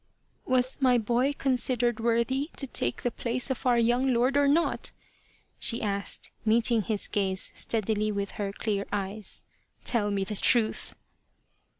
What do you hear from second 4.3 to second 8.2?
or not?" she asked, meeting his gaze steadily